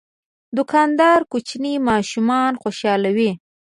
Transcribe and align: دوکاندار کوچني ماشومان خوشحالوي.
دوکاندار 0.57 1.19
کوچني 1.31 1.73
ماشومان 1.87 2.53
خوشحالوي. 2.61 3.31